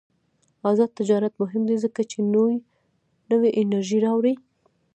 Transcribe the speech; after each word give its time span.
آزاد 0.69 0.91
تجارت 0.99 1.33
مهم 1.41 1.63
دی 1.69 1.75
ځکه 1.83 2.01
چې 2.11 2.17
نوې 3.31 3.49
انرژي 3.61 3.99
راوړي. 4.05 4.33